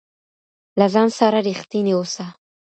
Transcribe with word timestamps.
له 0.79 0.85
ځان 0.93 1.07
سره 1.19 1.37
رښتينی 1.47 1.93
اوسه 1.95 2.25